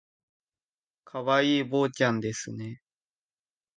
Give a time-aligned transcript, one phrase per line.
[1.03, 2.81] 可愛い坊ちゃんですね